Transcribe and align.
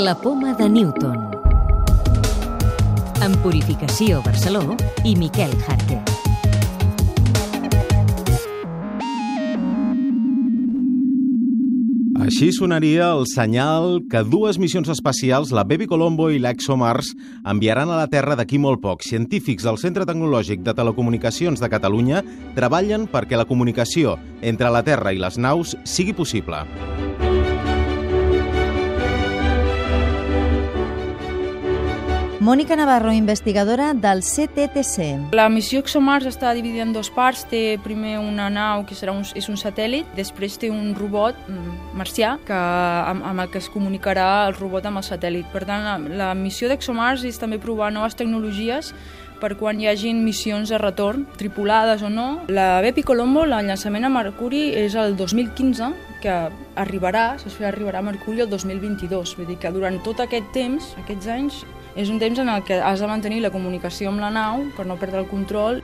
La 0.00 0.14
poma 0.14 0.54
de 0.54 0.66
Newton. 0.66 1.18
En 3.20 3.34
Purificació 3.42 4.22
Barceló 4.24 4.62
i 5.04 5.12
Miquel 5.12 5.52
Jarque. 5.66 5.98
Així 12.16 12.48
sonaria 12.56 13.10
el 13.10 13.26
senyal 13.28 13.98
que 14.08 14.24
dues 14.24 14.56
missions 14.56 14.88
espacials, 14.88 15.52
la 15.52 15.66
Baby 15.68 15.90
Colombo 15.90 16.30
i 16.32 16.40
l'ExoMars, 16.40 17.12
enviaran 17.44 17.92
a 17.92 18.00
la 18.00 18.08
Terra 18.08 18.38
d'aquí 18.40 18.56
molt 18.56 18.80
poc. 18.80 19.04
Científics 19.04 19.68
del 19.68 19.76
Centre 19.84 20.08
Tecnològic 20.08 20.64
de 20.64 20.78
Telecomunicacions 20.80 21.60
de 21.60 21.68
Catalunya 21.68 22.24
treballen 22.56 23.04
perquè 23.04 23.36
la 23.36 23.44
comunicació 23.44 24.16
entre 24.40 24.72
la 24.72 24.80
Terra 24.80 25.12
i 25.12 25.20
les 25.20 25.36
naus 25.36 25.76
sigui 25.84 26.16
possible. 26.16 26.64
Mònica 32.40 32.72
Navarro, 32.72 33.12
investigadora 33.12 33.92
del 33.92 34.22
CTTC. 34.24 35.34
La 35.36 35.50
missió 35.52 35.82
ExoMars 35.82 36.24
està 36.24 36.54
dividida 36.56 36.86
en 36.86 36.94
dues 36.94 37.10
parts. 37.12 37.42
Té 37.50 37.76
primer 37.84 38.14
una 38.16 38.46
nau 38.48 38.86
que 38.88 38.96
serà 38.96 39.12
un, 39.12 39.26
és 39.36 39.50
un 39.52 39.58
satèl·lit, 39.60 40.08
després 40.16 40.54
té 40.56 40.70
un 40.72 40.94
robot 40.96 41.36
mm, 41.36 41.74
marcià 42.00 42.38
que, 42.48 42.56
amb, 42.56 43.26
amb 43.28 43.44
el 43.44 43.50
que 43.52 43.60
es 43.60 43.68
comunicarà 43.68 44.46
el 44.46 44.56
robot 44.56 44.88
amb 44.88 45.02
el 45.02 45.04
satèl·lit. 45.04 45.50
Per 45.52 45.66
tant, 45.68 45.84
la, 45.84 45.98
la 46.16 46.28
missió 46.32 46.70
d'ExoMars 46.70 47.26
és 47.28 47.36
també 47.36 47.58
provar 47.60 47.90
noves 47.92 48.16
tecnologies 48.16 48.94
per 49.40 49.58
quan 49.60 49.76
hi 49.76 49.90
hagin 49.90 50.22
missions 50.24 50.72
de 50.72 50.78
retorn, 50.80 51.26
tripulades 51.36 52.00
o 52.00 52.08
no. 52.08 52.46
La 52.48 52.80
Bepi 52.80 53.04
Colombo, 53.04 53.44
el 53.44 53.52
llançament 53.68 54.08
a 54.08 54.12
Mercuri, 54.12 54.70
és 54.80 54.96
el 54.96 55.12
2015, 55.18 55.90
que 56.24 56.38
arribarà, 56.80 57.34
s'espera 57.40 57.68
arribarà 57.68 58.00
a 58.00 58.08
Mercuri 58.08 58.46
el 58.46 58.48
2022. 58.48 59.36
Vull 59.36 59.52
dir 59.52 59.58
que 59.60 59.72
durant 59.76 60.00
tot 60.08 60.24
aquest 60.24 60.48
temps, 60.56 60.94
aquests 61.04 61.28
anys, 61.36 61.60
és 61.96 62.10
un 62.10 62.18
temps 62.18 62.38
en 62.38 62.48
el 62.48 62.62
que 62.64 62.80
has 62.80 63.00
de 63.00 63.08
mantenir 63.08 63.40
la 63.42 63.50
comunicació 63.50 64.10
amb 64.10 64.22
la 64.22 64.30
nau 64.30 64.66
per 64.76 64.86
no 64.86 64.98
perdre 65.00 65.22
el 65.22 65.28
control. 65.30 65.82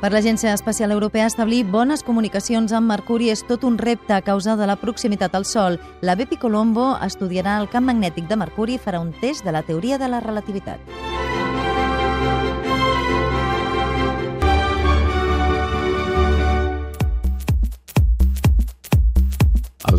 Per 0.00 0.10
l'Agència 0.12 0.52
Espacial 0.52 0.92
Europea, 0.92 1.24
establir 1.26 1.62
bones 1.64 2.02
comunicacions 2.04 2.74
amb 2.76 2.92
Mercuri 2.92 3.30
és 3.32 3.42
tot 3.48 3.64
un 3.64 3.78
repte 3.80 4.12
a 4.12 4.20
causa 4.20 4.56
de 4.56 4.66
la 4.68 4.76
proximitat 4.76 5.34
al 5.34 5.48
Sol. 5.48 5.80
La 6.02 6.14
Bepi 6.14 6.36
Colombo 6.36 6.92
estudiarà 7.00 7.56
el 7.62 7.70
camp 7.72 7.88
magnètic 7.88 8.28
de 8.28 8.36
Mercuri 8.36 8.76
i 8.76 8.82
farà 8.82 9.00
un 9.00 9.14
test 9.22 9.44
de 9.44 9.56
la 9.56 9.64
teoria 9.64 9.96
de 9.96 10.12
la 10.12 10.20
relativitat. 10.20 10.78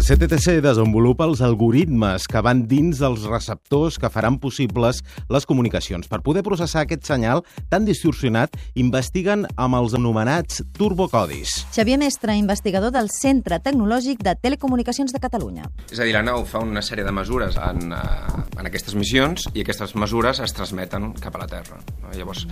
CTTC 0.08 0.62
desenvolupa 0.64 1.26
els 1.28 1.42
algoritmes 1.44 2.30
que 2.32 2.40
van 2.40 2.62
dins 2.72 3.02
dels 3.02 3.26
receptors 3.28 3.98
que 4.00 4.08
faran 4.08 4.38
possibles 4.40 5.02
les 5.28 5.44
comunicacions. 5.44 6.08
Per 6.08 6.22
poder 6.24 6.46
processar 6.46 6.86
aquest 6.86 7.04
senyal 7.10 7.42
tan 7.68 7.84
distorsionat, 7.84 8.56
investiguen 8.80 9.44
amb 9.60 9.76
els 9.76 9.98
anomenats 10.00 10.62
turbocodis. 10.78 11.58
Xavier 11.76 11.98
Mestre, 12.00 12.38
investigador 12.40 12.94
del 12.96 13.12
Centre 13.12 13.58
Tecnològic 13.66 14.24
de 14.24 14.38
Telecomunicacions 14.40 15.12
de 15.12 15.20
Catalunya. 15.20 15.68
És 15.92 16.00
a 16.00 16.08
dir, 16.08 16.16
la 16.16 16.24
nau 16.24 16.48
fa 16.48 16.64
una 16.64 16.80
sèrie 16.80 17.04
de 17.04 17.12
mesures 17.12 17.60
en, 17.60 17.92
eh, 17.92 18.46
en 18.62 18.72
aquestes 18.72 18.96
missions 18.96 19.50
i 19.52 19.66
aquestes 19.66 19.92
mesures 20.00 20.40
es 20.40 20.56
transmeten 20.56 21.12
cap 21.20 21.36
a 21.36 21.44
la 21.44 21.50
Terra. 21.52 21.82
No? 22.00 22.16
Llavors, 22.16 22.46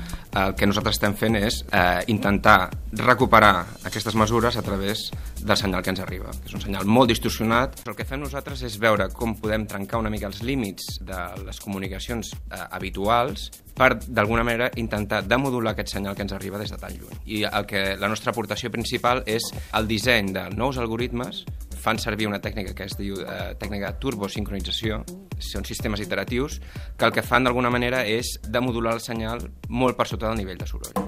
el 0.44 0.58
que 0.60 0.68
nosaltres 0.68 1.00
estem 1.00 1.16
fent 1.16 1.40
és 1.40 1.64
eh, 1.72 2.04
intentar 2.12 2.68
recuperar 2.92 3.64
aquestes 3.88 4.20
mesures 4.20 4.60
a 4.60 4.62
través 4.62 5.08
del 5.40 5.56
senyal 5.56 5.82
que 5.82 5.96
ens 5.96 6.04
arriba. 6.04 6.36
És 6.44 6.52
un 6.52 6.60
senyal 6.60 6.84
molt 6.84 7.16
distorsionat 7.16 7.45
distorsionat. 7.46 7.88
El 7.88 7.96
que 7.96 8.06
fem 8.06 8.22
nosaltres 8.22 8.64
és 8.66 8.78
veure 8.80 9.08
com 9.14 9.36
podem 9.38 9.66
trencar 9.68 10.00
una 10.00 10.10
mica 10.10 10.28
els 10.28 10.42
límits 10.44 11.00
de 11.02 11.20
les 11.46 11.60
comunicacions 11.60 12.34
eh, 12.34 12.60
habituals 12.72 13.52
per, 13.76 13.96
d'alguna 14.08 14.44
manera, 14.44 14.70
intentar 14.76 15.24
demodular 15.28 15.74
aquest 15.74 15.94
senyal 15.94 16.16
que 16.16 16.24
ens 16.24 16.34
arriba 16.34 16.58
des 16.58 16.72
de 16.72 16.78
tan 16.78 16.96
lluny. 16.96 17.20
I 17.26 17.44
el 17.46 17.66
que 17.66 17.96
la 18.00 18.08
nostra 18.08 18.32
aportació 18.32 18.72
principal 18.72 19.24
és 19.26 19.44
el 19.74 19.88
disseny 19.88 20.34
de 20.34 20.50
nous 20.56 20.78
algoritmes 20.78 21.44
fan 21.86 22.00
servir 22.00 22.28
una 22.28 22.42
tècnica 22.42 22.74
que 22.74 22.88
es 22.90 22.98
diu 22.98 23.20
eh, 23.22 23.54
tècnica 23.60 23.92
de 23.92 24.00
turbosincronització, 24.02 25.04
són 25.38 25.68
sistemes 25.68 26.02
iteratius, 26.02 26.62
que 26.98 27.06
el 27.06 27.14
que 27.14 27.26
fan 27.26 27.46
d'alguna 27.46 27.70
manera 27.70 28.06
és 28.08 28.40
demodular 28.48 28.96
el 28.98 29.04
senyal 29.06 29.52
molt 29.70 30.00
per 30.00 30.10
sota 30.10 30.32
del 30.32 30.42
nivell 30.42 30.58
de 30.58 30.72
soroll. 30.72 31.05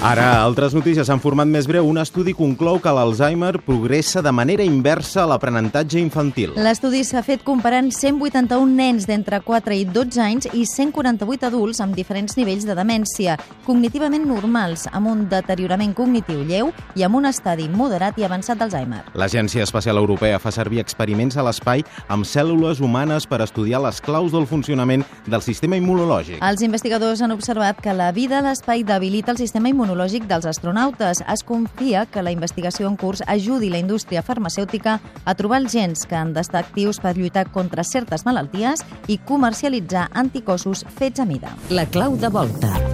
Ara, 0.00 0.40
altres 0.40 0.72
notícies 0.72 1.10
en 1.12 1.20
format 1.20 1.44
més 1.44 1.66
breu. 1.68 1.84
Un 1.84 1.98
estudi 2.00 2.32
conclou 2.32 2.78
que 2.80 2.88
l'Alzheimer 2.88 3.58
progressa 3.66 4.22
de 4.24 4.30
manera 4.32 4.64
inversa 4.64 5.18
a 5.20 5.28
l'aprenentatge 5.28 5.98
infantil. 6.00 6.54
L'estudi 6.56 7.02
s'ha 7.04 7.20
fet 7.20 7.42
comparant 7.44 7.90
181 7.92 8.72
nens 8.78 9.04
d'entre 9.04 9.42
4 9.44 9.76
i 9.76 9.84
12 9.84 10.22
anys 10.24 10.48
i 10.56 10.64
148 10.64 11.44
adults 11.50 11.82
amb 11.84 11.92
diferents 11.98 12.38
nivells 12.38 12.64
de 12.64 12.78
demència, 12.78 13.34
cognitivament 13.66 14.24
normals, 14.24 14.86
amb 14.88 15.10
un 15.12 15.26
deteriorament 15.28 15.92
cognitiu 15.92 16.40
lleu 16.48 16.72
i 16.96 17.04
amb 17.04 17.20
un 17.20 17.28
estadi 17.28 17.68
moderat 17.68 18.16
i 18.16 18.24
avançat 18.24 18.56
d'Alzheimer. 18.56 19.02
L'Agència 19.20 19.68
Espacial 19.68 20.00
Europea 20.00 20.40
fa 20.40 20.48
servir 20.48 20.80
experiments 20.80 21.36
a 21.36 21.44
l'espai 21.44 21.84
amb 22.08 22.24
cèl·lules 22.24 22.80
humanes 22.80 23.28
per 23.28 23.42
estudiar 23.44 23.84
les 23.84 24.00
claus 24.00 24.32
del 24.32 24.48
funcionament 24.48 25.04
del 25.28 25.44
sistema 25.44 25.76
immunològic. 25.76 26.40
Els 26.40 26.64
investigadors 26.64 27.20
han 27.20 27.36
observat 27.36 27.84
que 27.84 27.92
la 27.92 28.08
vida 28.16 28.40
a 28.40 28.46
l'espai 28.48 28.80
debilita 28.80 29.36
el 29.36 29.44
sistema 29.44 29.68
immunològic 29.68 29.89
immunològic 29.90 30.28
dels 30.30 30.46
astronautes. 30.46 31.22
Es 31.26 31.42
confia 31.46 32.06
que 32.06 32.22
la 32.22 32.32
investigació 32.32 32.88
en 32.88 32.96
curs 32.96 33.22
ajudi 33.26 33.70
la 33.70 33.82
indústria 33.82 34.22
farmacèutica 34.22 35.00
a 35.24 35.34
trobar 35.34 35.62
els 35.64 35.74
gens 35.74 36.06
que 36.06 36.16
han 36.16 36.32
d'estar 36.34 36.64
actius 36.64 37.00
per 37.02 37.16
lluitar 37.16 37.48
contra 37.50 37.84
certes 37.84 38.24
malalties 38.26 38.84
i 39.08 39.18
comercialitzar 39.18 40.08
anticossos 40.14 40.86
fets 40.96 41.20
a 41.20 41.26
mida. 41.26 41.56
La 41.70 41.86
clau 41.86 42.16
de 42.16 42.28
volta. 42.28 42.89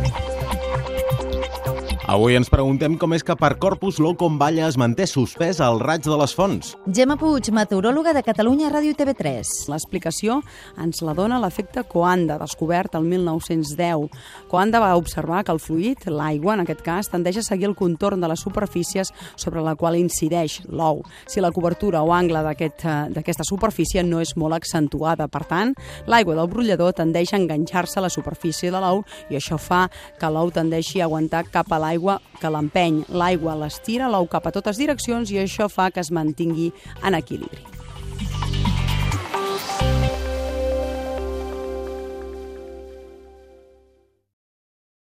Avui 2.06 2.36
ens 2.38 2.46
preguntem 2.46 2.94
com 2.94 3.10
és 3.16 3.24
que 3.26 3.34
per 3.34 3.56
Corpus 3.58 3.96
Locum 3.98 4.36
Valla 4.38 4.68
es 4.68 4.76
manté 4.78 5.08
suspès 5.10 5.58
el 5.58 5.80
raig 5.82 6.04
de 6.04 6.14
les 6.14 6.30
fonts. 6.38 6.68
Gemma 6.94 7.16
Puig, 7.18 7.48
meteoròloga 7.50 8.12
de 8.14 8.20
Catalunya 8.22 8.68
Ràdio 8.70 8.94
TV3. 8.94 9.50
L'explicació 9.72 10.36
ens 10.78 11.02
la 11.02 11.16
dona 11.18 11.40
l'efecte 11.42 11.82
Coanda, 11.90 12.36
descobert 12.38 12.94
el 12.94 13.08
1910. 13.10 14.06
Coanda 14.46 14.78
va 14.84 14.92
observar 14.94 15.40
que 15.42 15.50
el 15.50 15.58
fluid, 15.58 16.06
l'aigua 16.06 16.54
en 16.54 16.62
aquest 16.62 16.84
cas, 16.86 17.10
tendeix 17.10 17.40
a 17.40 17.44
seguir 17.48 17.66
el 17.66 17.74
contorn 17.74 18.22
de 18.22 18.30
les 18.30 18.46
superfícies 18.46 19.10
sobre 19.34 19.66
la 19.66 19.74
qual 19.74 19.98
incideix 19.98 20.60
l'ou. 20.70 21.02
Si 21.26 21.42
la 21.42 21.50
cobertura 21.50 22.04
o 22.06 22.14
angle 22.14 22.44
d'aquesta 22.46 23.00
aquest, 23.18 23.44
superfície 23.50 24.06
no 24.06 24.22
és 24.22 24.36
molt 24.38 24.54
accentuada, 24.54 25.26
per 25.26 25.42
tant, 25.50 25.74
l'aigua 26.06 26.38
del 26.38 26.54
brollador 26.54 26.94
tendeix 27.02 27.34
a 27.34 27.42
enganxar-se 27.42 27.98
a 27.98 28.06
la 28.06 28.14
superfície 28.14 28.70
de 28.70 28.78
l'ou 28.78 29.02
i 29.26 29.42
això 29.42 29.58
fa 29.58 29.88
que 30.20 30.30
l'ou 30.30 30.54
tendeixi 30.54 31.02
a 31.02 31.10
aguantar 31.10 31.42
cap 31.50 31.74
a 31.74 31.82
l'aigua 31.82 31.95
l'aigua 31.96 32.20
que 32.40 32.50
l'empeny. 32.50 33.04
L'aigua 33.08 33.56
l'estira 33.56 34.10
l'ou 34.12 34.28
cap 34.28 34.46
a 34.46 34.52
totes 34.52 34.76
direccions 34.76 35.32
i 35.32 35.40
això 35.40 35.70
fa 35.72 35.90
que 35.90 36.00
es 36.00 36.12
mantingui 36.12 36.72
en 37.02 37.14
equilibri. 37.14 37.75